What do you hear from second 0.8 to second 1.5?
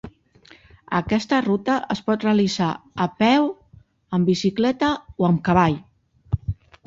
Aquesta